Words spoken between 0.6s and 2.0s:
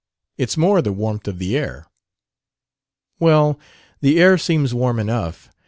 the warmth of the air."